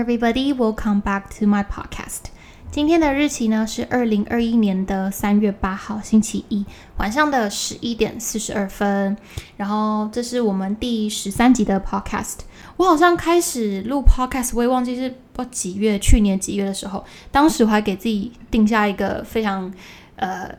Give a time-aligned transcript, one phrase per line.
[0.00, 0.54] everybody.
[0.54, 2.30] Welcome back to my podcast.
[2.70, 6.64] 今天的日期呢是二零二一年的三月八号，星期一
[6.96, 9.14] 晚上的十一点四十二分。
[9.58, 12.38] 然后这是我们第十三集的 podcast。
[12.78, 15.14] 我好像开始录 podcast，我也忘记是
[15.50, 17.04] 几月，去年几月的时候。
[17.30, 19.70] 当时我还给自己定下一个非常
[20.16, 20.50] 呃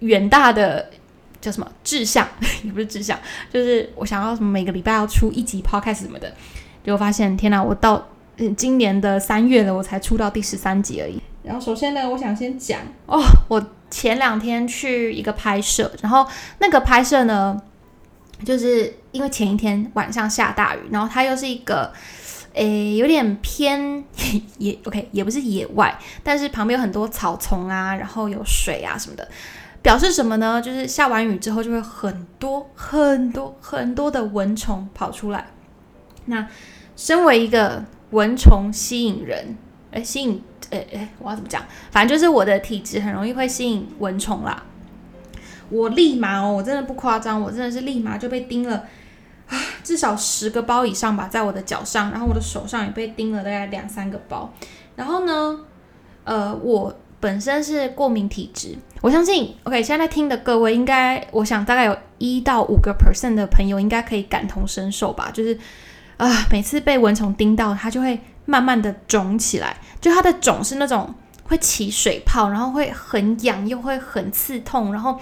[0.00, 0.90] 远大的
[1.40, 2.26] 叫什么志向，
[2.64, 3.16] 也不是志向，
[3.52, 6.34] 就是我想要什么每个礼拜要出一集 podcast 什么的。
[6.82, 7.62] 结果发现，天哪！
[7.62, 8.08] 我到
[8.50, 11.20] 今年的三月了，我才出到第十三集而已。
[11.42, 16.26] 然后首先呢，我想先讲哦，我前两天去一个拍摄，然后
[16.58, 17.60] 那个拍摄呢，
[18.44, 21.92] 就是因为前一天晚上下大雨，然后它又是一个
[22.52, 24.04] 诶有点偏
[24.58, 29.26] 野，OK 也不是野外，但是旁边有很多草丛啊，然后有水啊什么的，
[29.82, 30.60] 表示什么呢？
[30.60, 35.46] 就是下完雨之后就会很多很多很多的蚊虫跑出来。
[36.26, 36.46] 那
[36.96, 39.56] 身为一个蚊虫吸引人，
[39.92, 41.62] 哎，吸引，哎哎，我要怎么讲？
[41.90, 44.64] 反正就是我的体质很容易会吸引蚊虫啦。
[45.68, 48.84] 我立马哦，我真的不夸张，我真的是立马就被叮了
[49.48, 54.52] 啊，至少十个包以上吧，在我的脚上，然后我的手上也被叮了大概两三个包。
[54.96, 55.60] 然后呢，
[56.24, 65.56] 呃，我本身是过敏体质，我相信，OK，现在在听的各位应该，我想大概有一到五个 percent 的朋友应该可以感同身受吧，就是。
[66.20, 69.74] 啊，每次被蚊虫叮到，它就会慢慢的肿起来。
[70.02, 75.18] 就它的肿是那种会起水泡，然后会很痒，又会很刺痛，然后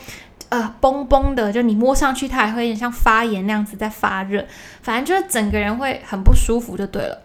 [0.49, 4.45] 呃嘣嘣的，就你摸上去它还会有点像发炎那样子在发热，
[4.83, 7.23] 反正就是整个人会很不舒服就对了。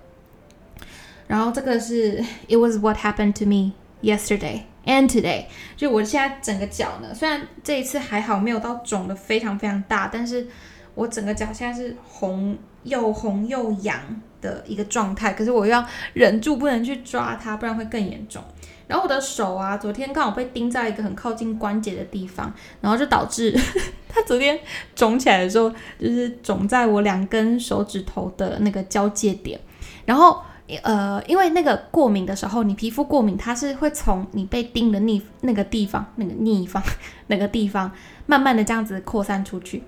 [1.26, 3.72] 然后这个是 It was what happened to me
[4.04, 5.46] yesterday and today。
[5.76, 10.48] 就我现在整个脚呢，虽然这一次还好没有到肿的非常非常大，但是
[10.94, 12.56] 我整个脚现在是红。
[12.84, 14.00] 又红又痒
[14.42, 18.44] 的一个状态，可是我要忍住不能去抓它，不然会更严重。
[18.86, 23.58] 然后我的手啊，昨天刚好被钉在一个很靠近关节的地方，然后就导致
[24.10, 24.60] 它昨天
[24.94, 29.60] 肿起来的时候，就是肿在我两根手指头的那个交界点。
[30.06, 30.42] 然后
[30.84, 36.84] 呃，因为那个过敏的时候，你皮肤过敏，它是会从你被叮的那那个地方、那个逆方、
[37.28, 37.90] 那个地方，
[38.26, 39.82] 慢慢的这样子扩散出去。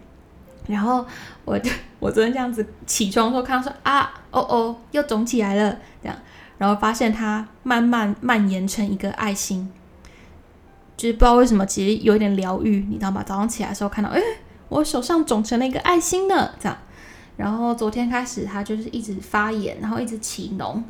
[0.68, 1.06] 然后
[1.44, 6.18] 我就我昨天这样子起床的时候看到说啊哦哦又肿起来了这样，
[6.58, 9.72] 然后发现它慢慢蔓延成一个爱心，
[10.98, 13.22] 就是不知道为什么其实有点疗愈，你知道吗？
[13.24, 14.20] 早上起来的时候看到，哎，
[14.70, 16.76] 我手上肿成了一个爱心呢，这样。
[17.38, 20.82] 然后昨天开始它就是一直发炎，然后一直起脓，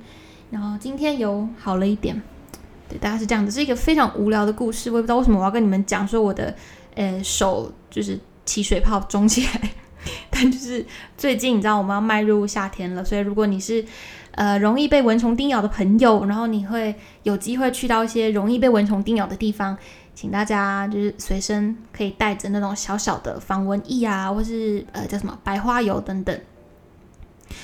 [0.52, 2.22] 然后今天有好了一点。
[2.88, 6.56] 对，大概是这样子，是一个非常无聊的故事，我也不知道为什么我要跟你们讲说我的
[6.96, 8.18] 呃手就是。
[8.46, 9.70] 起水泡肿起来，
[10.30, 10.86] 但就是
[11.18, 13.84] 最近你知道我们要迈入夏天了，所以如果你是
[14.32, 19.78] 呃容易被蚊虫叮咬的朋友，然后你会有机会去到一些容易被蚊虫叮咬的地方，
[20.14, 26.40] 请大家就是随身可以带着那种小小的防蚊液啊，或是呃叫什么白花油等等。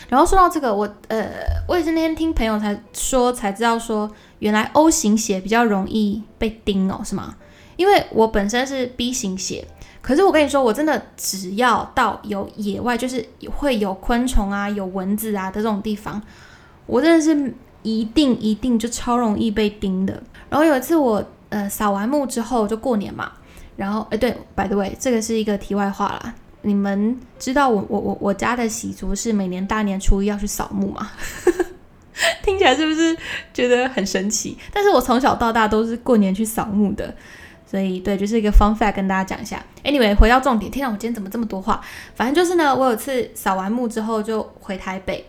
[0.09, 1.29] 然后说到这个，我呃
[1.67, 4.09] 我也是那天听朋友才说才知道说，
[4.39, 7.35] 原来 O 型血比较容易被叮哦，是吗？
[7.77, 9.67] 因为我本身是 B 型血。
[10.01, 13.23] 可是我跟你说，我真的只要到有野外，就是
[13.55, 16.19] 会有昆虫啊、有蚊子啊的这种地方，
[16.87, 17.53] 我真的是
[17.83, 20.21] 一定一定就超容易被叮的。
[20.49, 23.31] 然后有一次我呃扫完墓之后就过年嘛，
[23.75, 26.33] 然后哎对，by the way，这个是一个题外话啦。
[26.63, 31.11] 你们知道我我我我家的习俗是每年大年初一要去扫墓吗？
[32.43, 33.15] 听起来是不是
[33.53, 34.57] 觉得很神奇？
[34.73, 37.13] 但是我从小到大都是过年去扫墓的。
[37.71, 39.63] 所以，对，就是一个 fun fact 跟大家讲一下。
[39.85, 41.79] Anyway，回到重点，天哪，我今天怎么这么多话？
[42.15, 45.25] 反正就是呢，我有次扫完墓之后就回台北，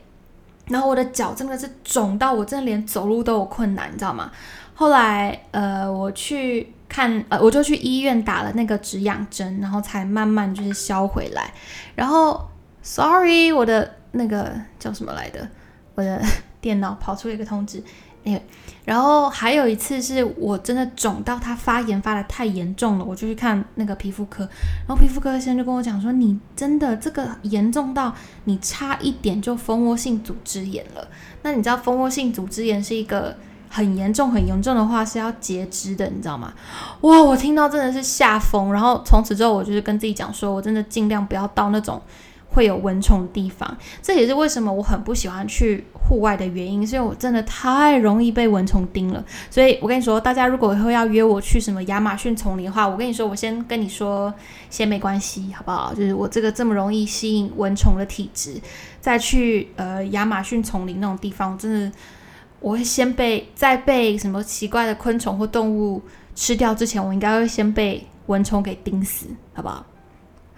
[0.67, 4.33] 然后我的脚真的是肿到我真的连走路都有困难，你知道吗？
[4.75, 11.55] 后来，呃，我去看，呃，我就去医院打了那个止痒针，然后才慢慢就是消回来。
[11.95, 12.49] 然后
[12.83, 15.49] ，sorry，我的那个叫什么来的？
[15.95, 16.21] 我的
[16.61, 17.81] 电脑跑出了一个通知。
[18.25, 18.41] 哎，
[18.85, 24.45] 然后还有一次是我真的肿到它发炎发的太严重了，我就去看那个皮肤科，
[24.87, 28.15] 然后皮肤科医生就跟我讲说，你真的这个严重到
[28.45, 31.09] 你差一点就蜂窝性组织炎了。
[31.43, 33.37] 那你知道蜂窝性组织炎是一个
[33.69, 36.53] 很严重很严重的话是要截肢的，你知道吗？
[37.01, 42.01] 哇，我听到真的是吓疯，然后从此之后我就是跟自己讲说，我真的尽量不要到那种。
[42.53, 49.25] 会有蚊虫的地方，这也是为什么我很不喜欢去户外的原因，是因为我真的太容易被蚊虫叮了。
[49.51, 54.33] 所以我跟你说，大家如果以后要约我去什么亚马逊丛林的话，我跟你说，我先跟你说，
[54.69, 55.95] 先没关系，好不好？
[55.95, 58.61] 就是我这个这么容易吸引蚊虫的体质，
[59.01, 61.93] 再去呃亚马逊丛林那种地方，真的
[62.61, 66.03] 我会先被在被什么奇怪的昆虫或动物
[66.35, 69.87] 吃掉之前，我应该会先被蚊虫给叮死，好不好？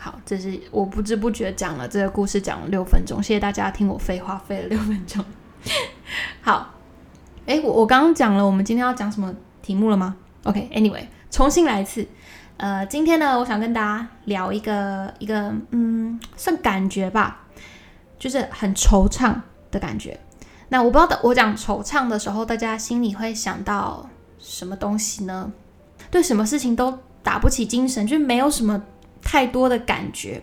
[0.05, 5.25] 好，这是我不知不觉讲了这个故事讲了六分钟，谢谢大家听我废话费了六分钟。
[6.43, 6.75] 好，
[7.47, 12.07] 哎，我我刚刚讲了我们今天要讲什么题目了吗？OK，Anyway，重新来一次。
[12.59, 17.47] 呃，今天呢，我想跟大家聊一个一个嗯，算感觉吧，
[18.19, 19.35] 就是很惆怅
[19.71, 20.21] 的感觉。
[20.69, 24.07] 那我不知道我讲惆怅的时候，大家心里会想到
[24.39, 25.51] 什么东西呢？
[26.11, 28.83] 对什么事情都打不起精神，就没有什么。
[29.25, 30.43] 太多的感觉，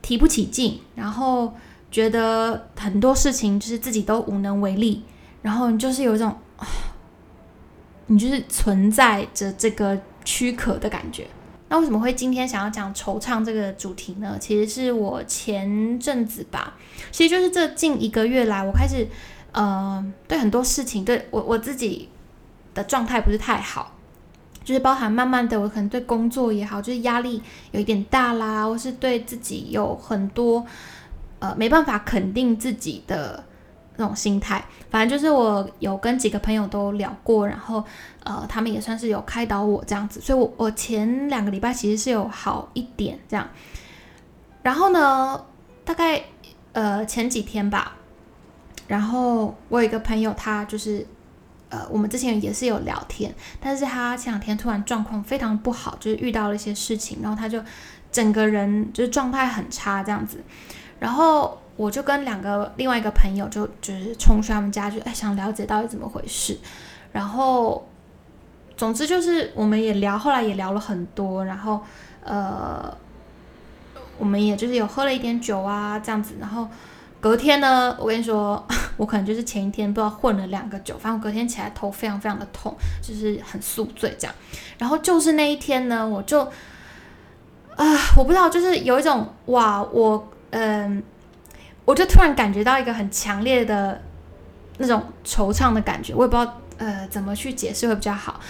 [0.00, 1.52] 提不起劲，然后
[1.90, 5.04] 觉得很多事情就是自己都无能为力，
[5.42, 6.34] 然后你就是有一种，
[8.06, 11.26] 你就是存在着这个躯壳的感觉。
[11.68, 14.36] 那为什么会今天想要讲惆怅这个主题呢？
[14.38, 16.74] 其实是我前阵子吧，
[17.10, 19.06] 其实就是这近一个月来，我开始
[19.52, 22.10] 呃，对很多事情，对我我自己
[22.74, 23.91] 的状态不是太好。
[24.64, 27.42] 就是包含慢慢的，我可能对工作也好，就是压力
[27.72, 30.64] 有一点大啦，或是对自己有很多
[31.40, 33.42] 呃没办法肯定自己的
[33.96, 34.64] 那种心态。
[34.90, 37.84] 反正就是我有跟几个朋友都聊过，然后
[38.24, 43.48] 呃他们也算是有开导我这样子，所以我我前两个礼拜其实是有好一点这样。
[44.62, 45.44] 然后呢，
[45.84, 46.22] 大概
[46.72, 47.96] 呃前几天吧，
[48.86, 51.06] 然后我有一个朋友，他就是。
[51.72, 57.58] 呃，我们之前也是有聊天，但是他前两天突然状况非常不好，就是遇到了一些事情，然后他就
[58.10, 60.44] 整个人就是状态很差这样子，
[61.00, 66.58] 然后我就跟两个另外一个朋友就就是冲去他们家，就哎想了解到底怎么回事，
[67.10, 67.88] 然后
[68.76, 71.82] 总之就是我们也聊，后来也聊了很多，然后
[72.22, 72.94] 呃，
[74.18, 76.68] 我们也就是有喝了一点酒啊这样子，然后。
[77.22, 78.66] 隔天呢，我跟你说，
[78.98, 84.34] 我可能就是前一天不知道混了两个酒，反正我隔天起来头非常非常的痛，就是很宿醉这样。
[84.76, 86.40] 然后就是那一天呢，我就
[87.76, 87.86] 啊，
[88.16, 91.00] 我不知道，就是有一种哇，我嗯，
[91.84, 94.02] 我就突然感觉到一个很强烈的
[94.78, 98.40] 那种惆怅的感觉，我也不知道呃怎么去解释会比较好。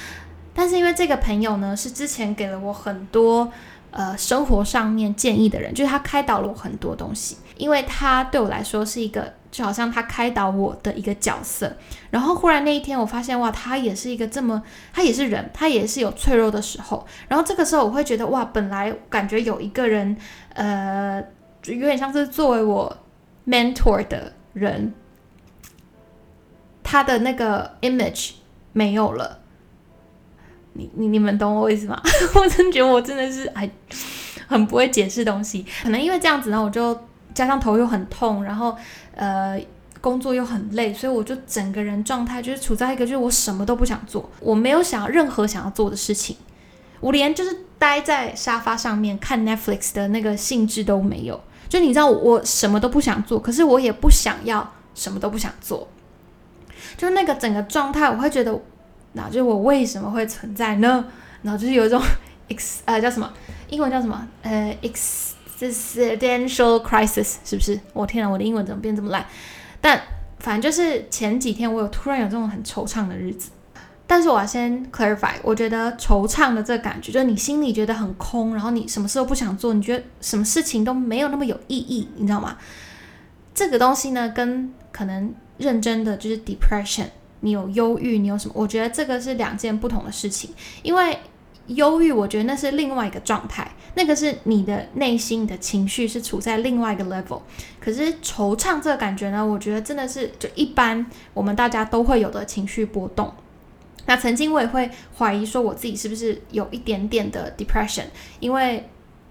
[0.55, 3.53] 但是因为这个朋友呢，是之前给了我很多。
[3.93, 11.71] 呃，生活上面建议的人，就是他开导了我很多东西，因为他对我来说是一个，就好像他开导我的一个角色。
[12.11, 14.63] 然后忽然那一天，我发现哇，他也是一个这么，
[14.95, 17.07] 他也是人，他也是有脆弱的时候。
[17.29, 20.17] 然后这个时候，我会觉得哇，本来感觉有一个人，
[20.55, 21.23] 呃，
[21.61, 22.97] 就有点像是作为我
[23.47, 24.95] mentor 的人，
[26.83, 28.31] 他的那个 image
[28.73, 29.41] 没有了。
[30.75, 32.01] 你你你们懂我意思吗？
[32.35, 33.69] 我真觉得我真的是还
[34.47, 36.99] 很不会解释东西，可能因为这样子呢，我就
[37.35, 38.77] 加上头又很痛，然后
[39.15, 39.61] 呃
[40.01, 46.37] 工作又很累，所以我就整个人状态就是处在一个就是我什么都不想做，我没有想任何想要做的事情，
[47.01, 51.41] 我连就是待在沙发上面看 Netflix 的那个兴致都没有。
[51.69, 55.89] 就你知道我什么都不想做，可是我也不想要什么都不想做，
[56.97, 58.61] 就是那个整个状态，我会觉得。
[59.13, 61.05] 那就是我为什么会存在呢？
[61.43, 62.01] 然后就是有一种
[62.49, 63.33] ex 呃叫什么
[63.69, 67.79] 英文叫什么呃 existential crisis 是不是？
[67.93, 69.25] 我天啊，我的英文怎么变这么烂？
[69.81, 70.01] 但
[70.39, 73.51] 反正就是前几天我有突然有这种很惆怅的日子。
[74.05, 82.59] 但是我要先 clarify，我觉得惆怅的这个感觉，就是你心里觉得很空，然后你什么事都不想做，你觉得什么事情都没有那么有意义，你知道吗？
[83.55, 87.07] 这个东西呢，跟可能认真的就是 depression。
[87.45, 88.55] 你有忧郁，你有什么？
[88.57, 90.51] 我觉得这个是两件不同的事情。
[90.83, 91.19] 因为
[91.67, 97.41] 忧郁，我觉得那是另外一个状态，那个是你的内心的情绪是处在另外一个 level。
[97.81, 103.33] 可是惆怅这个感觉呢，我觉得真的是就一般，我们大家都会有的情绪波动。
[104.07, 108.05] 那曾经我也会怀疑说，我自己是不是有一点点的 depression？
[108.39, 108.89] 因为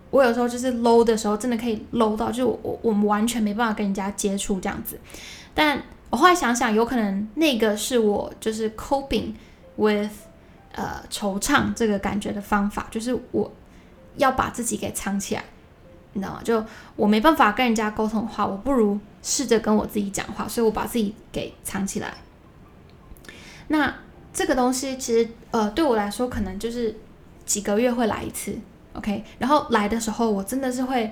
[0.09, 4.99] 我有时候就是 low 的时候，真的可以 low 到，就我我们完全没办法跟人家接触这样子，
[5.53, 5.81] 但。
[6.11, 9.33] 我后来想想，有可能那个是我就是 coping
[9.77, 10.11] with
[10.73, 13.51] 呃惆怅这个感觉的方法，就是我
[14.17, 15.43] 要把自己给藏起来，
[16.13, 16.41] 你知道吗？
[16.43, 16.63] 就
[16.97, 22.13] 我没办法跟人家沟通的话，我不如试着跟我自己讲话，所以我把自己给藏起来。
[23.69, 23.95] 那
[24.33, 26.93] 这个东西其实呃对我来说，可能就是
[27.45, 28.53] 几个月会来一次
[28.93, 29.23] ，OK？
[29.39, 31.09] 然后来的时候，我真的是会。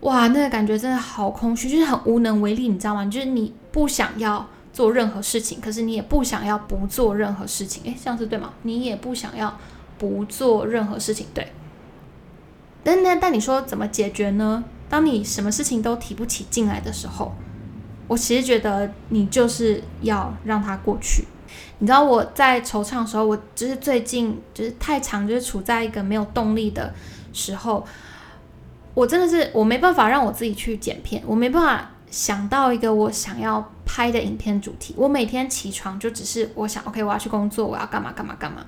[0.00, 3.02] 哇，那个感觉真的好空虚，就是很无能为力，你知道吗？
[3.06, 7.82] 就是你不想要做任何事情，可是你也不想要不做任何事情。
[7.84, 8.54] 诶，这样子对吗？
[8.62, 9.54] 你也不想要
[9.98, 11.52] 不做任何事情，对。
[12.82, 14.64] 但但但你说怎么解决呢？
[14.88, 17.34] 当你什么事情都提不起劲来的时候，
[18.08, 21.26] 我其实觉得你就是要让它过去。
[21.80, 26.94] 你知道我在惆怅的时候，我就是最近就是太长，就是处在一个没有动力的
[27.34, 27.86] 时候，
[28.94, 34.94] 我真的是我没办法让我自己去剪片，我没办法想到一个我想要拍的影片主题。
[34.96, 38.64] 我每天起床就只是我想，OK，我要去工作，我要干嘛干嘛干嘛。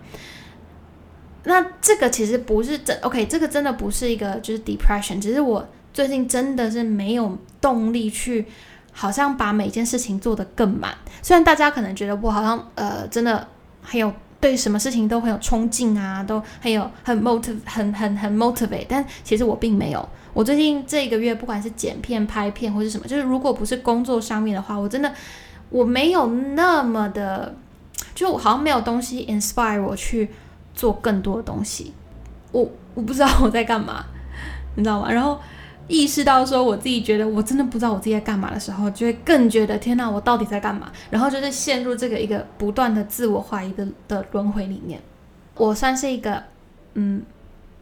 [1.45, 8.47] 那这个其实不是真 OK，这个真的不是一个就是 depression，只是我最近真的是没有动力去。
[8.91, 13.47] 好像把每件事情做得更满，虽然大家可能觉得我好像呃真的
[13.81, 20.09] 很有对什么事情都很有冲劲啊，都很有很 motive 很很很 motivate，但其实我并没有。
[20.33, 25.13] 我最近这一个月不管是剪片、拍片或是什么，就是如果不是工作上面的话，我真的
[25.71, 27.55] 我没有那么的，
[28.15, 30.31] 就好像没有东西 inspire 我去
[30.75, 31.93] 做更多的东西。
[32.53, 34.05] 我我不知道我在干嘛，
[34.77, 35.11] 你知道吗？
[35.11, 35.39] 然后。
[35.91, 40.93] 意识到说我自己觉得我真的不知道我自己在干嘛的时候，就会更觉得天哪，我到底在干嘛？
[41.09, 45.01] 然后就是陷入这个一个不断的自我怀疑的的轮回里面。
[45.55, 46.43] 我算是一个
[46.93, 47.23] 嗯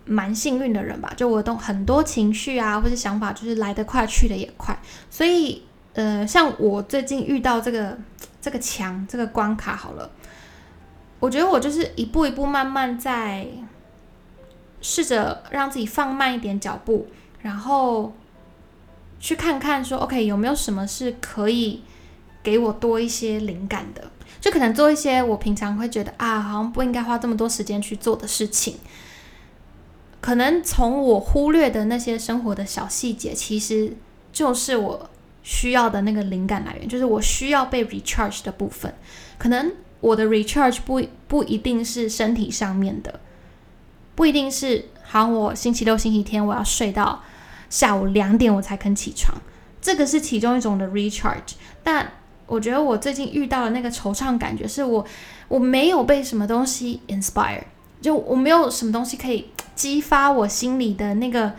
[0.07, 4.79] 蛮幸运的人吧，就我都很多情绪啊或者想法就是来得快去的也快，
[5.11, 5.63] 所以
[5.95, 7.99] 呃像我最近遇到这个
[8.41, 10.11] 这个墙这个关卡好了，
[11.19, 13.47] 我觉得我就是一步一步慢慢在
[14.81, 17.09] 试着让自己放慢一点脚步。
[17.43, 18.13] 然后
[19.21, 21.83] 去看看，说 OK 有没有什么是可以
[22.43, 24.11] 给我多一些灵感的？
[24.41, 28.77] 就可能做一些我平常会觉得啊，好像不应该花这么多时间去做的事情。
[30.27, 33.97] 可能从我忽略的那些生活的小细节，其实
[34.33, 35.09] 就是我
[35.45, 38.93] 需要的那个灵感来源，就是我需要被 recharge 的部分。
[39.39, 43.21] 可能我的 recharge 不不一定是身体上面的，
[44.17, 47.23] 不一定是好，我星期六、星期天我要睡到。
[47.71, 49.41] 下午两点我才肯起床，
[49.81, 51.55] 这个是其中一种的 recharge。
[51.85, 52.15] 但
[52.47, 55.07] 我觉得我最近遇到的那个惆怅感觉，是我
[55.47, 57.63] 我没有被什么东西 inspire，
[58.01, 61.53] 就我没有什么东西可以激发我心里的那个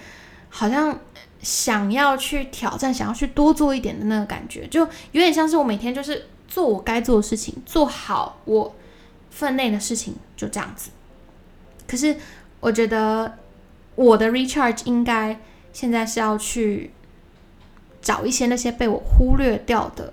[0.49, 0.99] 好像
[1.41, 8.75] 想要去挑战、想要去多做一点的那个感觉，就有点像是我每天就是做我该做的事情，做好我
[9.29, 10.89] 分内的事情，就这样子。
[11.87, 12.17] 可是
[12.59, 13.37] 我觉得
[13.95, 15.39] 我的 recharge 应该。
[15.73, 16.91] 现在是要去
[18.01, 20.11] 找一些那些被我忽略掉的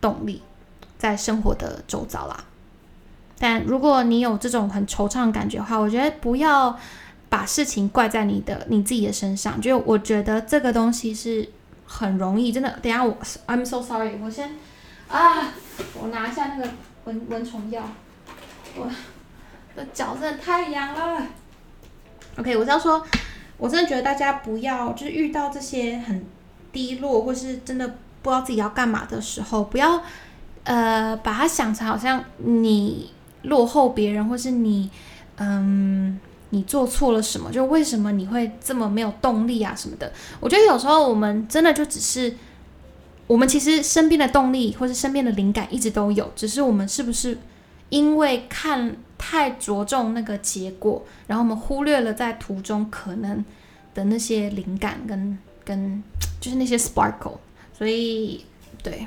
[0.00, 0.42] 动力，
[0.98, 2.44] 在生活的周遭啦。
[3.38, 6.76] 但如果你有这种很惆怅的感觉的话，我觉得不要
[7.30, 9.58] 把事情怪在你的你自己的身上。
[9.58, 11.48] 就我觉得这个东西是
[11.86, 12.68] 很容易，真的。
[12.82, 14.50] 等下我，I'm so sorry，我先
[15.08, 15.48] 啊，
[15.98, 16.68] 我拿一下那个
[17.04, 17.82] 蚊蚊虫药。
[18.76, 18.86] 我
[19.74, 21.26] 的脚真的太痒了。
[22.36, 23.02] OK，我是要说。
[23.62, 26.24] 我真的觉得大家不要，就是遇到这些很
[26.72, 27.86] 低落，或是真的
[28.22, 30.02] 不知道自己要干嘛的时候，不要
[30.64, 34.90] 呃把它想成好像你落后别人，或是你
[35.36, 36.18] 嗯
[36.50, 40.12] 你做错了什么，就为什么你会这么没有动力啊什么的。
[40.38, 42.36] 我觉得有时候我们真的就只是，
[43.26, 47.38] 我们其实身边的动力或是身边的灵感一直都有，只是我们是不是
[47.88, 48.96] 因为看。
[49.22, 53.44] 太着重那个结果，然后我们忽略了在途中可能
[53.92, 56.02] 的那些灵感跟跟
[56.40, 57.36] 就是那些 sparkle，
[57.76, 58.42] 所以
[58.82, 59.06] 对，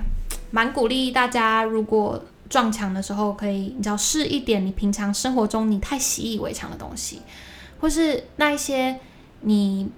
[0.51, 2.23] 蛮鼓励大家，如果
[2.53, 7.23] 撞墙的时候，可以你知道试一点你平常生活中你太习以为常的东西，
[7.79, 8.99] 或是那一些
[9.41, 9.89] 你。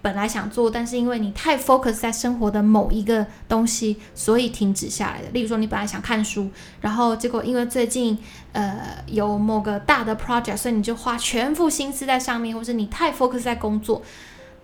[0.00, 5.28] 本来想做，但是因为你太 focus 在生活的某一个东西，所以停止下来的。
[5.30, 6.48] 例如说，你本来想看书，
[6.80, 8.16] 然后结果因为最近
[8.52, 14.00] 呃有某个大的 project，所以你就花全副心思在上面，或是你太 focus 在工作，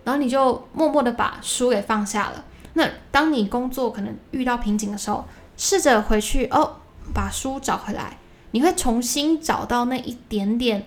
[0.05, 2.45] 然后你就默默的把书给放下了。
[2.75, 5.25] 那当你工作可能遇到瓶颈的时候，
[5.57, 6.77] 试着回去哦，
[7.13, 8.19] 把书找回来，
[8.53, 10.87] 你会重新找到那一点点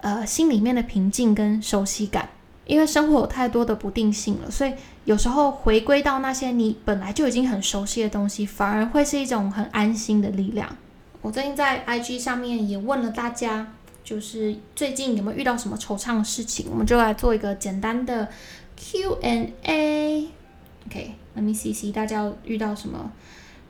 [0.00, 2.28] 呃心里面的平静跟熟悉感。
[2.66, 10.76] 因为生活有太多的不定性了，所以有时候回归到那些你本来就已经很熟悉的东西，反而会是一种很安心的力量。
[11.22, 13.68] 我最近在 IG 上面也问了大家，
[14.02, 18.28] 就是最近有没有遇到什么惆怅的事情，我们就来做一个简单的
[18.76, 20.28] Q&A。
[20.86, 23.12] OK，Let me see see 大家遇到什么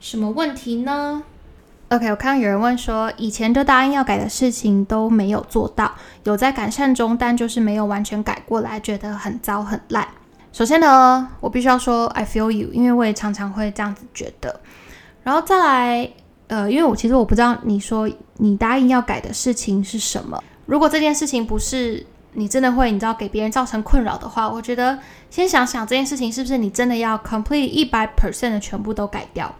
[0.01, 1.23] 什么问题呢
[1.89, 5.93] ？OK，我看到有人问说，以前就答应要改的事情都没有做到，
[6.25, 10.07] 有在改善中，但就是没有完全改过来，觉得很糟很烂。
[10.53, 14.59] 首先呢，我必须要说 I feel you，因为我也常常会这样子觉得。
[15.23, 16.11] 然后再来，
[16.49, 20.43] 呃，因为我其实我不知道你说你答应要改的事情是什么。
[20.65, 24.99] 如果这件事情不是你真的会，你知道给别人造成困扰的话，我觉得
[25.31, 29.55] 先想想这件事情是不是你真的要 complete 一百 percent 的全部都改掉。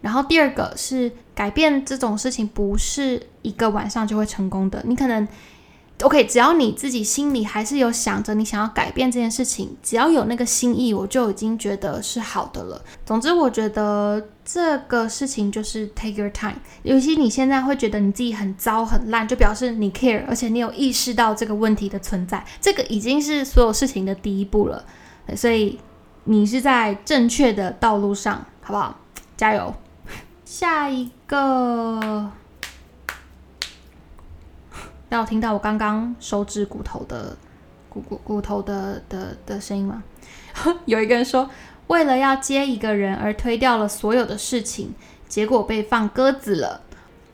[0.00, 5.26] 然后第二个是改变这种事情不是一个晚上就会成功的，你可能。
[6.02, 12.80] OK，只要你自己心里还是有想着你想要改变这件事情，只要有那个心意，我就已经觉得是好的了。
[13.04, 16.54] 总之，我觉得这个事情就是 take your time。
[16.84, 24.84] 尤其你现在会觉得你自己很糟很烂，就表示你 care，而且你有意识到这个问题的存在，这个已经是所有事情的第一步了。
[25.34, 25.80] 所以
[26.22, 28.96] 你是在正确的道路上，好不好？
[29.36, 29.74] 加油！
[30.50, 32.30] 下一个。
[35.10, 37.36] 要听到我刚刚手指骨头的
[37.90, 40.02] 骨骨骨头的的的声音吗？
[40.86, 41.50] 有一个人说，
[41.88, 44.94] 为了要接一个人而推掉了所有的事情，
[45.28, 46.80] 结果被放鸽子了。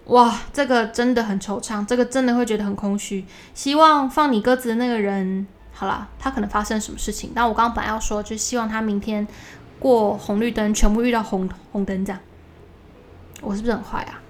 [0.07, 3.25] 哇，这个真的很惆怅，这个真的会觉得很空虚。
[3.55, 7.31] 希望放你鸽子的那个人，好了，他可能发生什么事情？
[7.33, 9.25] 但我刚刚本来要说，就希望他明天
[9.79, 12.21] 过红绿灯，全部遇到红红灯这样。
[13.45, 14.21] 我是不是很坏啊？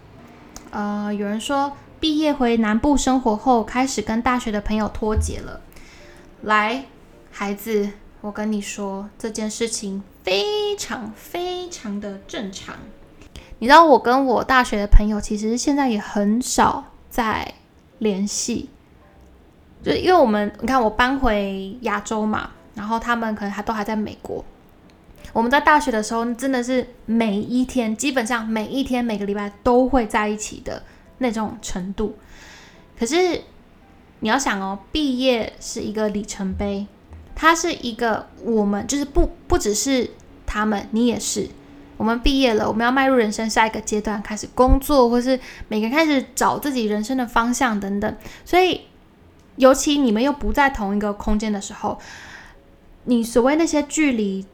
[0.71, 1.73] 呃，有人说。
[2.00, 5.62] 毕业回南部生活后，开始跟大学的朋友脱节了。
[6.42, 6.85] 来，
[7.30, 7.88] 孩子，
[8.21, 12.75] 我跟你说这件事情非常非常的正常。
[13.59, 17.54] 你知道，我跟我大学的朋友其实现在也很少在
[18.00, 18.68] 联系，
[19.83, 24.44] 就因为我们，你看我搬回亚洲嘛，然后他们可能还都还在美国。
[25.35, 30.83] 我们在大学的时候，真的是每一天，基本上每一天每个礼拜都会在一起的。
[31.19, 32.19] 那种程度，
[32.99, 33.41] 可是
[34.19, 36.88] 你要想哦，毕业是一个里程碑，
[37.37, 40.11] 它是一个我们就是不不只是
[40.45, 41.49] 他们，你也是。
[41.97, 45.38] 我们毕业了，我们要迈入人生下一个阶段，开始工作，或是
[45.69, 48.17] 每个人开始找自己人生的方向等等。
[48.45, 48.81] 所以，
[49.55, 51.97] 尤其你们又不在同一个空间的时候，
[53.05, 54.45] 你所谓那些距离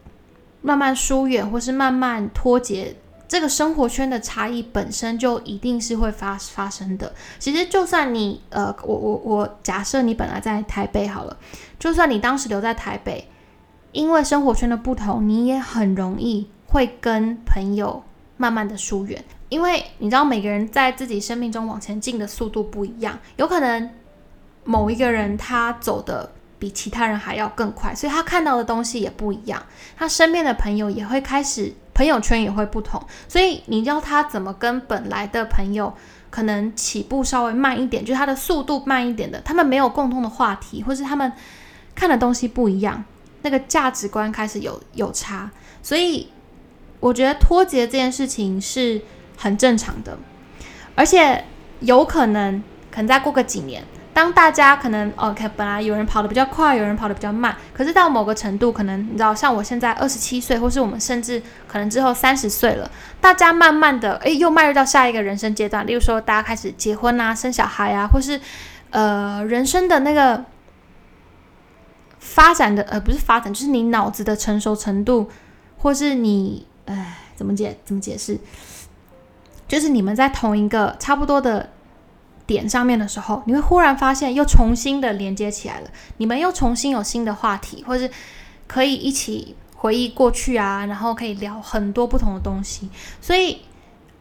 [0.62, 2.96] 慢慢疏远，或是慢慢脱节。
[3.28, 7.12] 这个生活圈的差异本身就一定是会发发生的。
[7.38, 11.36] 其实，就算你呃，我我我假设你本来在台北好了，
[11.78, 13.28] 就算你当时留在台北，
[13.92, 18.02] 因为生活圈的不同，你也很容易会跟朋友
[18.36, 19.24] 慢慢的疏远。
[19.48, 23.88] 因为你知道，每个人在自己生命中往前进的速度不一样，有可能
[24.64, 29.60] 某一个人他走的比其他人还要更快，所以他看到的东西也不一样，
[29.96, 31.74] 他身边的朋友也会开始。
[31.92, 35.92] 朋友圈也会不同，所以你教他怎么跟本来的朋友
[36.30, 41.30] 可能起步稍微慢一点，就是他的速度慢一点的，他们没有共同的话题，或是他们
[41.94, 43.04] 看的东西不一样，
[43.42, 45.50] 那个价值观开始有有差，
[45.82, 46.30] 所以
[47.00, 49.02] 我觉得脱节这件事情是
[49.36, 50.16] 很正常的，
[50.94, 51.44] 而且
[51.80, 53.84] 有可能可能再过个几年。
[54.12, 68.40] 当大家可能 OK，本来有人跑得比较快，有人跑得比较慢，可是到某个程度，可能你知道，像我现在二十七岁，或是我们甚至可能之后三十岁了，大家慢慢的，诶，又迈入到下一个人生阶段，例如说，大家开始结婚啊，生小孩啊，或是
[68.90, 70.44] 呃，人生的那个
[72.18, 75.30] 发展的，呃，不是发展，就是你脑子的成熟程度，
[75.78, 77.78] 或是你，哎，怎么解？
[77.84, 78.38] 怎么解释？
[79.68, 81.70] 就是你们在同一个差不多的。
[82.50, 85.90] 点上面的时候，你会忽然发现又重新的连接起来了。
[86.16, 88.12] 你们又重新有新的话题，或者是
[88.66, 92.90] 可以一起回忆过去啊，然后可以聊很多不同的东西。
[93.20, 93.58] 所以，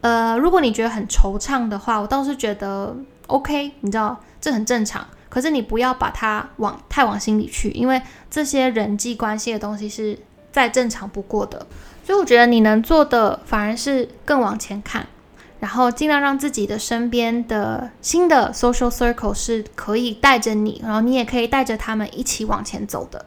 [0.00, 5.04] 呃，如果你觉得很惆怅的话，我倒是觉得 OK，你知道这很正常。
[5.28, 10.16] 可是你不要把它往太往心里去，因为这些人际关系的东西是
[10.52, 11.66] 再正常不过的。
[12.04, 15.06] 所以我觉得你能做的反而是更往前看。
[15.60, 23.26] 然后尽量让自己的身边的新的 social circle 是可以带着你，然后你也可以带着他们一起往前走的。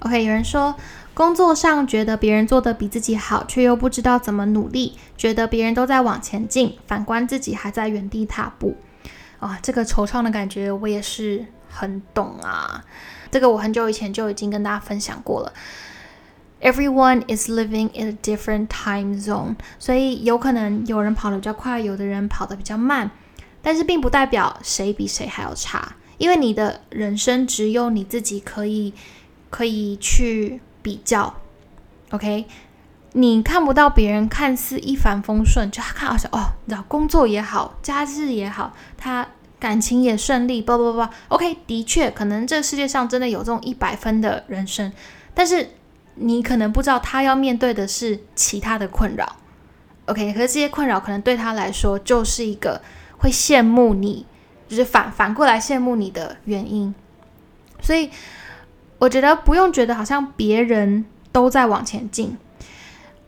[0.00, 0.74] OK，有人说
[1.14, 8.76] 工作上觉得别人做的比自己好，却又不知道怎么努力，觉得别人都在往前进，反观自己还在原地踏步。
[9.38, 12.84] 啊，这个惆怅的感觉我也是很懂啊。
[13.30, 15.52] 这个我很久以前就已经跟大家分享过了。
[16.62, 23.10] Everyone is living in a different time zone，所以有可能有人跑得比较快，有的人跑得比较慢，
[23.62, 28.92] 但是并不代表谁比谁还要差，因为你的人生只有你自己可以
[29.48, 31.34] 可以去比较。
[32.10, 32.44] OK，
[33.12, 39.26] 你看不到别人看似一帆风顺，就他看好像哦，你知道工作也好，家事也好，他
[39.58, 44.92] 感情也顺利，不不不，OK，的确可能这世界上真的有这种一百分的人生，
[45.32, 45.66] 但是。
[46.14, 49.36] 你可能不知道他要面对的是其他的困扰
[50.06, 50.32] ，OK？
[50.32, 52.80] 可是这些困扰可能对他来说就是一个
[53.18, 54.26] 会羡慕你，
[54.68, 56.94] 就是反反过来羡慕你的原因。
[57.80, 58.10] 所以
[58.98, 62.36] 我觉得不用觉得好像别人都在往前进，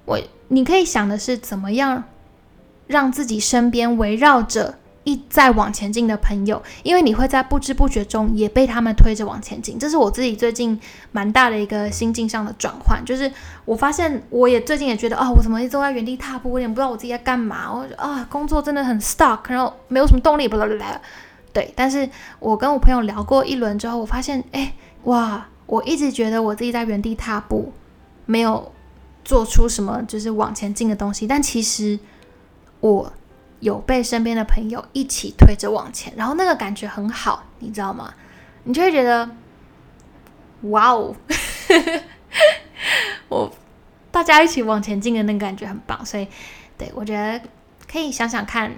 [0.05, 2.05] 我你可以想的是怎么样
[2.87, 9.79] 让自己身边围绕着一再往前进的朋友，因为你会在不知不觉中也被他们推着往前进。
[9.79, 10.79] 这是我自己最近
[11.11, 13.31] 蛮大的一个心境上的转换，就是
[13.65, 17.73] 我发现我也最近也觉得啊，我怎么一直都在原地踏步，我也不知道我自己在干嘛。
[17.73, 21.01] 我啊，工作真的很 stuck，然后没有什么动力，不啦不啦。
[21.53, 24.73] 对，但是我跟我朋友聊过一轮之后，我发现，哎，
[25.05, 27.73] 哇，我一直觉得我自己在原地踏步，
[28.25, 28.73] 没有
[29.25, 31.99] 做出什么就是往前进的东西，但其实
[32.81, 33.13] 我
[33.63, 38.13] 有被身边的朋友一起推着往前，然后那个感觉很好，你知道吗？
[38.65, 39.31] 你就会觉得，
[40.63, 41.15] 哇哦，
[43.31, 43.53] 我
[44.11, 46.27] 大家一起往前进的那个感觉很棒，所以，
[46.77, 47.41] 对我觉得
[47.91, 48.73] 可以想想看。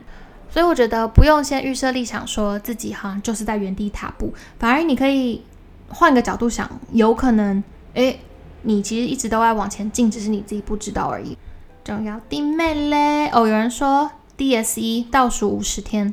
[0.51, 5.43] 所以我觉得不用先预设立场，说自己好像就是在原地踏步，反而你可以
[5.89, 8.21] 换个角度想，有可能诶，
[8.63, 11.39] 你其实一直都在往前进，只是你自己不知道而已。
[11.83, 16.13] 重要弟妹嘞，哦，有人说 DSE 倒数五十天，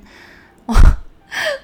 [0.68, 0.76] 哇，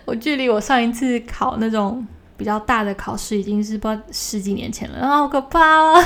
[0.05, 6.03] 我距离我上一次考那种比较大的考试已经是不知道十几年前了，好可怕啊！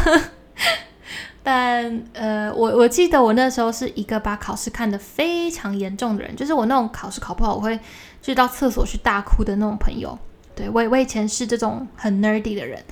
[1.43, 7.79] 但呃，我我记得我那时候是一个把考试看得非常严重的人，就是我那种考试考不好，我会
[8.21, 10.17] 去到厕所去大哭的那种朋友。
[10.53, 12.83] 对我我以前是这种很 nerdy 的人，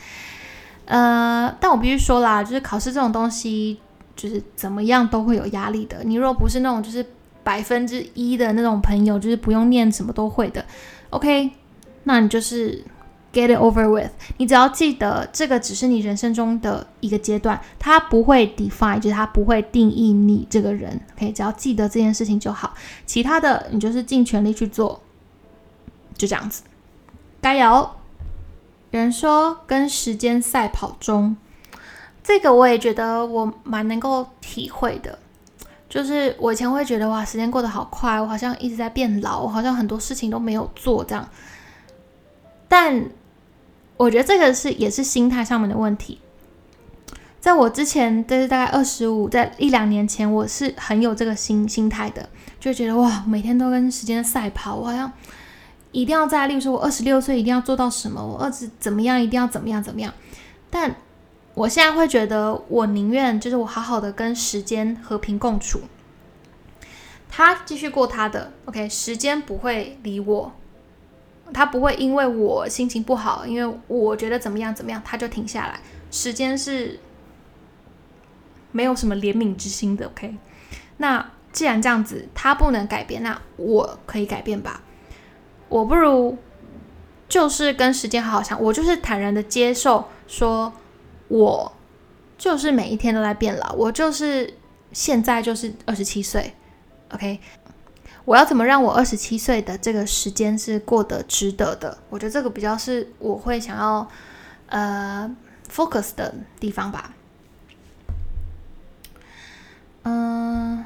[0.85, 3.79] 呃，但我必须说啦，就是考试这种东西，
[4.15, 5.97] 就是怎么样都会有压力的。
[6.03, 7.05] 你若不是那种就是
[7.49, 10.63] 百分之一的那种朋友，就是不用念什么都会的
[11.09, 11.49] ，OK，
[12.03, 12.83] 那你就是。
[13.31, 14.09] Get it over with。
[14.37, 20.99] 你只要记得，这个只是你人生中的一个阶段，它不会 define，就是它不会定义你这个人。
[21.15, 22.73] OK，只要记得这件事情就好，
[23.05, 24.99] 其他的你就是尽全力去做，
[26.17, 26.63] 就这样子。
[27.43, 27.91] 加油！
[28.89, 31.37] 有人说跟时间赛跑中，
[32.23, 35.19] 这个我也觉得我蛮能够体会的。
[35.89, 41.27] 就是我以前会觉得哇，时间过得好快，我好像一直在变老，我好像很多事情都没有做这样，
[42.69, 43.03] 但。
[43.99, 46.21] 我觉得这个是也是心态上面的问题。
[47.41, 52.29] 在我之前，就是大概二十五，在一两年前，我是很有这个心心态的，
[52.61, 55.11] 就觉得哇，每天都跟时间赛跑，我好像
[55.91, 60.13] 一定要在，例如说，我二十六岁一定要做到什么，我二十怎么样，一定要怎么样怎么样。
[60.69, 60.95] 但
[61.59, 65.81] 我现在会觉得，我宁愿就是我好好的跟时间和平共处，
[67.29, 70.53] 他继续过他的，OK，时间不会理我。
[71.53, 75.81] 他不会因为我心情不好，因为我觉得怎么样怎么样，他就停下来。
[76.09, 76.97] 时间是
[78.71, 80.37] 没有什么怜悯之心的，OK？
[80.95, 84.81] 那既然这样子，他不能改变，那我可以改变吧？
[85.67, 86.37] 我不如
[87.27, 90.71] 就是跟时间好好相，我就是坦然的接受，说
[91.29, 91.71] 我
[92.37, 94.53] 就是每一天都在变老，我就是
[94.91, 96.53] 现在就是二十七岁
[97.13, 97.39] ，OK？
[98.25, 101.97] 我要怎么让我二十七岁的这个时间是过得值得的？
[102.09, 104.07] 我觉得这个比较是我会想要
[104.67, 105.35] 呃
[105.71, 107.15] focus 的地方吧。
[110.03, 110.85] 嗯，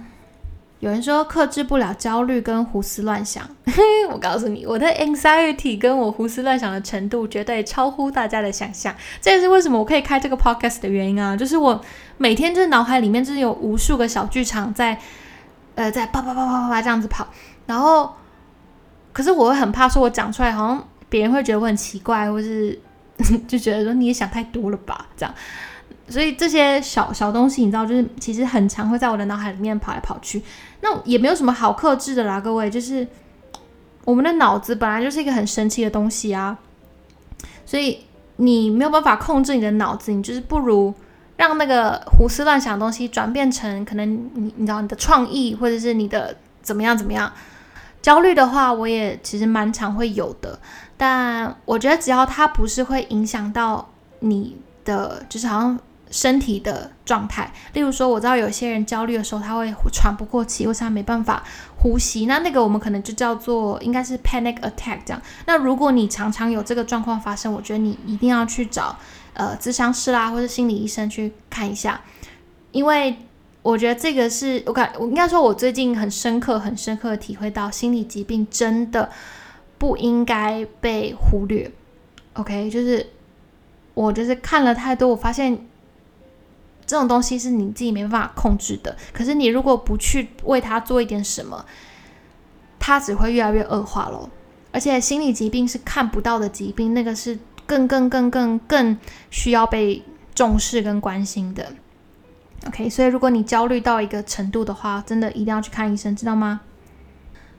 [0.84, 3.48] 有人说克制不了焦虑跟胡思乱想，
[4.12, 8.94] 我告诉你，我的 anxiety 跟我胡思乱想的程度绝对超乎大家的想象。
[9.22, 11.38] 这也是为什么我可以开这个 podcast 的原因啊！
[11.38, 11.82] 就是我
[12.18, 15.00] 每天就是脑海里面就是有无数个小剧场在。
[15.76, 17.28] 呃，在啪啪啪啪啪这样子跑，
[17.66, 18.14] 然后，
[19.12, 22.80] 可是我会很怕，说我讲出来好像别人会觉得我很奇怪，或是
[23.48, 25.34] 就觉得说你也想太多了吧，这样。
[26.08, 30.42] 所以这些小小东西，你知道，就是其实很常会在我的脑海里面跑来跑去。
[30.82, 33.08] 那也没有什么好克制的啦，各位，就是
[34.06, 36.58] 我们的脑子本来就是一个很神奇的东西啊，
[37.66, 38.00] 所以
[38.36, 40.94] 你没有办法控制你的脑子，你就是不如。
[41.36, 47.30] 让那个胡思乱想的东西转变成可能你你知道你的创意或者是你的怎么样怎么样
[48.04, 50.60] 焦虑的话，我也其实蛮常会有的。
[50.96, 53.90] 但我觉得只要它不是会影响到
[54.20, 55.78] 你的，就是好像
[56.14, 57.52] 身体的状态。
[57.74, 61.44] 例如说，我知道有些人焦虑的时候他会喘不过气，或是他没办法
[61.80, 65.22] 呼吸，那那个我们可能就叫做应该是 panic attack 这样。
[65.46, 68.96] 那如果你常常有这个状况发生，我觉得你一定要去找。
[69.36, 72.00] 呃，咨商师啦，或者心理医生去看一下，
[72.72, 73.18] 因为
[73.64, 79.10] 我觉得这个是我感，我应该说，我最近很深刻、很深刻的体会到，心理疾病真的
[79.80, 81.72] 不应该被忽略。
[82.34, 83.04] OK，就是
[83.96, 85.66] 我就是看了太多，我发现
[86.94, 88.96] 这种东西是你自己没办法控制的。
[89.12, 91.66] 可是你如果不去为他做一点什么，
[92.78, 94.30] 他只会越来越恶化咯。
[94.72, 97.40] 而且心理疾病是看不到的疾病，那个是。
[97.66, 98.98] 更更更更更
[99.32, 100.04] 需要被
[100.36, 101.66] 重视跟关心的。
[102.68, 106.60] OK，所以如果你焦虑到一个程度的话，真的一定要去看医生，知道吗？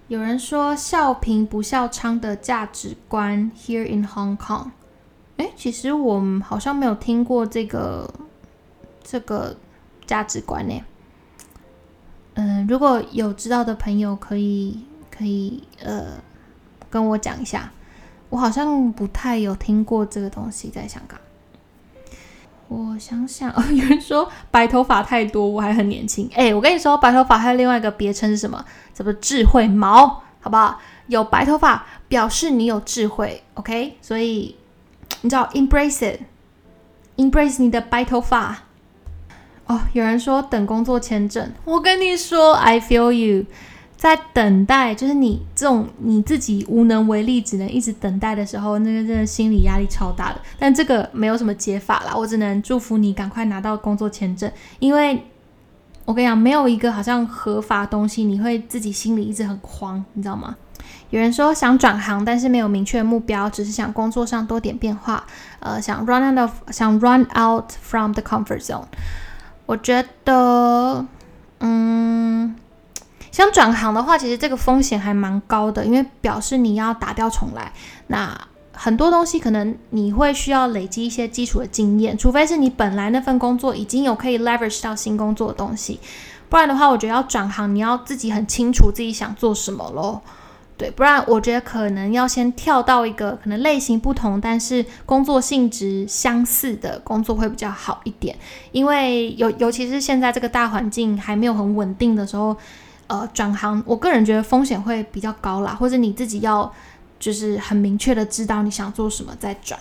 [0.09, 4.73] 有人说笑贫不笑娼的价值观，Here in Hong Kong。
[5.39, 8.13] 哎，其实我好像没有听过这个
[9.05, 9.57] 这个
[10.05, 10.83] 价值观呢。
[12.35, 16.15] 嗯，如果有知道的朋友，可以可以呃
[16.91, 17.71] 跟我讲一下。
[18.31, 21.17] 我好像不太有听过这个东西在香港。
[22.67, 26.29] 我想想， 有人说白头发太多，我还很年轻。
[26.35, 28.65] 哎，我跟你说，白头发还有另外一个别称是什么？
[28.93, 30.81] 叫做智慧毛，好不好？
[31.07, 33.99] 有白头发表示你有智慧，OK？
[34.01, 34.57] 所以
[35.21, 38.65] 你知道，embrace it，embrace 你的白头发。
[39.67, 43.47] 哦，有人说等工作签证，我跟你说，I feel you。
[43.97, 50.41] 在等待，就是你这种你自己无能为力，只能一直等待的时候，那个真的心理压力超大的。
[50.59, 55.25] 但这个没有什么解法啦，我只能祝福你赶快拿到工作签证，因为
[56.05, 60.55] 我跟你讲，没有一个好像合法东西，你会自己心里一直很慌，你知道吗？
[61.09, 65.25] 有人说想转行，但是没有明确目标，只是想工作上多点变化，
[65.61, 68.85] 呃，想 run out of 想 run out from the comfort zone。
[69.67, 71.07] 我觉得，
[71.61, 72.57] 嗯。
[73.33, 77.73] 想转行的话，其实这个风险还蛮高的，因为表示你要打掉重来。
[78.07, 78.33] 那
[78.73, 85.99] 很多东西可能你会需要累积一些基础的经验，除非是你本来那份工作已经有可以 leverage 到新工作的东西，
[86.49, 90.23] 不然的话，我觉得要转行，你要自己很清楚自己想做什么咯。
[90.77, 98.37] 对，不然我觉得可能要先跳到一个可能类型不同，但是工作性质相似的工作会比较好一点，
[98.73, 102.57] 因为尤尤其是现在这个大环境还没有很稳定的时候。
[103.07, 106.73] 呃，转行，我个人觉得风险会比较高啦，或者你自己要
[107.21, 109.79] 就是很明确的知道你想做什么再转。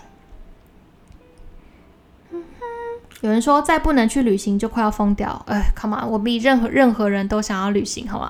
[3.22, 8.30] 有人说再不能去旅行就快要疯掉，哎，come on，我比任何任何人都想要旅行，好吗？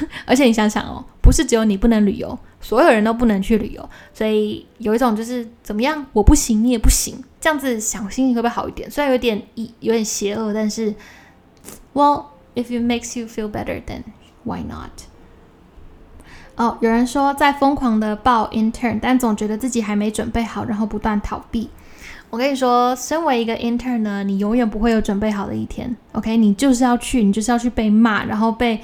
[0.26, 8.90] 而且你想想哦，不是只有你不能旅游，所有人都不能去旅游，所以有一种就是怎么样，我不行，你也不行，这样子想心情会不会好一点？
[8.90, 10.94] 虽然有点一有点邪恶，但是
[11.94, 12.24] ，Well,。
[12.54, 14.02] If it makes you feel better, then
[14.44, 14.90] why not?
[16.56, 21.70] 哦，有人说在疯狂的报 intern，但总觉得自己还没准备好，然后不断逃避。
[22.28, 25.96] 我跟你说，身为一个 intern 呢，你永远不会有准备好的一天。
[26.12, 28.78] OK，你就是要去，你就是要去被骂，然后被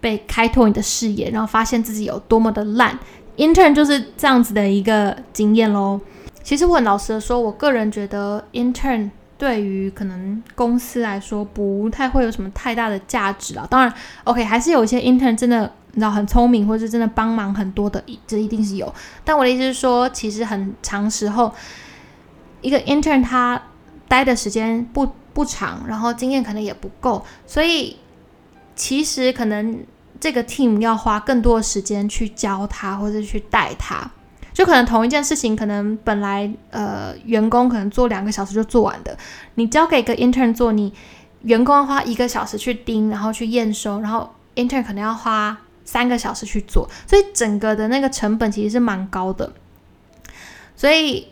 [0.00, 2.98] 被开拓你的视野，然后发现自己有多么的烂。
[3.36, 6.00] intern 就是这样子的一个经验喽。
[6.42, 9.10] 其实我很老实的说，我个人觉得 intern。
[9.36, 13.64] 对于可能公司来说，不太会有什么太大的价值啊。
[13.70, 18.92] 当然，OK，还是有一些 intern 真的，你知道很聪明，或者是真的帮忙很多的，这一定是有。
[19.24, 21.54] 但我的意思是说，其实很长时候，
[22.62, 23.62] 一个 intern 他
[24.08, 27.96] 待的时间不不长，然后经验可能也不够，所以
[28.78, 29.84] 其实可能
[30.20, 34.08] 这个 team 要花更多的时间去教他，或者去带他。
[34.54, 39.16] 就可能同一件事情，可能本来呃员工可能做两个小时就做完的，
[39.54, 40.92] 你交给一个 intern 做，你
[41.42, 49.52] 员工要花一个小时去盯，然后去验收，然后 intern 可能要花三个小时去做，所以整个的那个成本其实是蛮高的。
[50.76, 51.28] 所以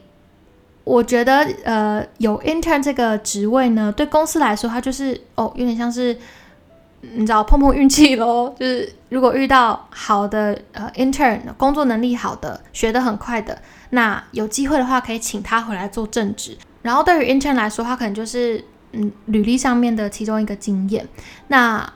[0.85, 6.17] 我觉得呃有 intern 这个职位呢，对公司来说，它就是哦有点像是。
[7.15, 16.57] 你知道碰碰运气喽， 就是如果遇到好的呃 intern，工作能力好的，学得很快的，那有机会的话可以请他回来做正职。
[16.83, 21.07] 然后对于 intern 来说，他可能就是嗯履历上面的其中一个经验。
[21.49, 21.93] 那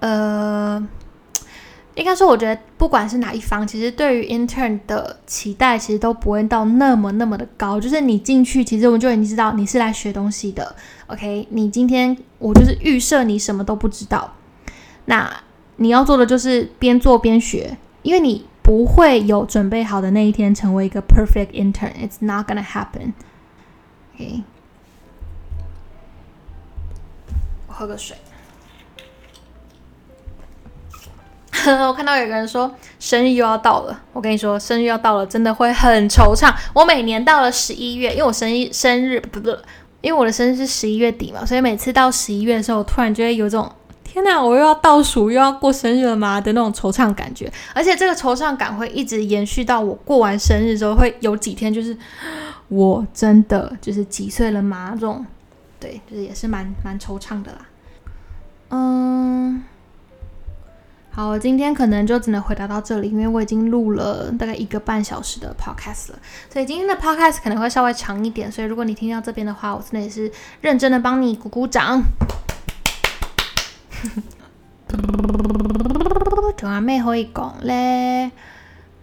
[0.00, 0.86] 呃，
[1.94, 7.80] 应该说我觉得不管是哪一方，其实对于 intern 的期待其实都不会到那么那么的高。
[7.80, 10.74] 就是你进去，其实我们就已经知道你是来学东西的。
[11.06, 14.32] OK，你今天我就是预设你什么都不知道。
[15.10, 15.42] 那
[15.76, 21.92] 你要做的就是边做边学，因为你不会有准备好的那一天成为一个 perfect intern。
[21.94, 23.14] It's not gonna happen.
[24.14, 24.42] OK，
[27.68, 28.18] 我喝个水。
[31.88, 36.54] 我看到有个人说生日又要到了，我跟你说生日要到了，真的会很惆怅。
[36.74, 39.48] 我每年到了十一月，因为我生日生日不不，
[40.02, 43.72] 因为我的生日是十一月底嘛，所以每次到十一月的时候，我突然就会有种。
[44.10, 46.40] 天哪，我又要倒数，又要过生日了吗？
[46.40, 51.96] 的那种惆怅感觉，而且这个惆怅感会一直延续到我过完生日之后，会有几天就是
[52.68, 54.92] 我真的就是几岁了吗？
[54.94, 55.24] 这种
[55.78, 57.58] 对，就是也是蛮蛮惆怅的啦。
[58.70, 59.62] 嗯，
[61.10, 66.18] 好，我今天可能就只能回答到这里，因为我已经录了大概一个半小时的 podcast 了，
[66.50, 68.50] 所以今天的 podcast 可能会稍微长一点。
[68.50, 72.02] 所以如果你听到这边的话，我真的也是认真的帮你鼓鼓掌。
[76.56, 78.32] 仲有咩可以讲呢？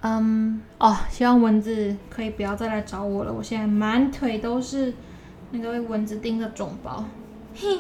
[0.02, 3.34] 嗯，哦，希望蚊子可以不要再来找我了。
[3.34, 4.94] 我现在满腿都是
[5.52, 7.04] 那个蚊子叮的肿包。
[7.56, 7.80] 嘿，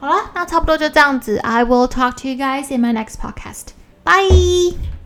[0.00, 1.36] 好了，那差不多就这样子。
[1.38, 3.68] I will talk to you guys in my next podcast.
[4.04, 4.97] Bye.